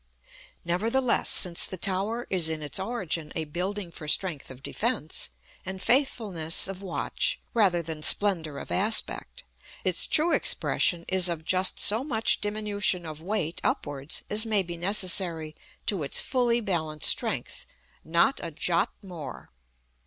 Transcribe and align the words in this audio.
Nevertheless, 0.65 1.29
since 1.29 1.63
the 1.63 1.77
tower 1.77 2.25
is 2.31 2.49
in 2.49 2.63
its 2.63 2.79
origin 2.79 3.31
a 3.35 3.45
building 3.45 3.91
for 3.91 4.07
strength 4.07 4.49
of 4.49 4.63
defence, 4.63 5.29
and 5.63 5.79
faithfulness 5.79 6.67
of 6.67 6.81
watch, 6.81 7.39
rather 7.53 7.83
than 7.83 8.01
splendor 8.01 8.57
of 8.57 8.71
aspect, 8.71 9.43
its 9.83 10.07
true 10.07 10.33
expression 10.33 11.05
is 11.07 11.29
of 11.29 11.45
just 11.45 11.79
so 11.79 12.03
much 12.03 12.41
diminution 12.41 13.05
of 13.05 13.21
weight 13.21 13.61
upwards 13.63 14.23
as 14.27 14.43
may 14.43 14.63
be 14.63 14.75
necessary 14.75 15.55
to 15.85 16.01
its 16.01 16.19
fully 16.19 16.61
balanced 16.61 17.07
strength, 17.07 17.67
not 18.03 18.39
a 18.43 18.49
jot 18.49 18.89
more. 19.03 19.51